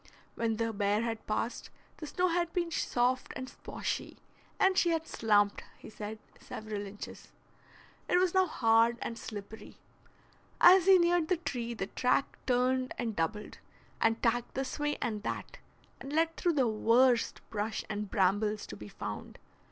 [0.33, 4.17] When the bear had passed, the snow had been soft and sposhy,
[4.59, 7.31] and she had "slumped," he said, several inches.
[8.09, 9.77] It was now hard and slippery.
[10.59, 13.59] As he neared the tree the track turned and doubled,
[14.01, 15.59] and tacked this way and that,
[15.99, 19.37] and led through the worst brush and brambles to be found.